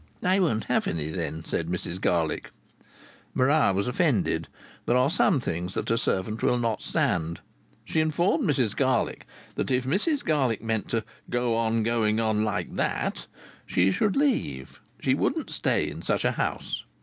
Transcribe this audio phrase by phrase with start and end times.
[0.23, 2.49] "I won't have any then," said Mrs Garlick.
[3.35, 4.47] Maria was offended;
[4.87, 7.39] there are some things that a servant will not stand.
[7.85, 12.77] She informed Mrs Garlick that if Mrs Garlick meant "to go on going on like
[12.77, 13.27] that"
[13.67, 16.81] she should leave; she wouldn't stay in such a house.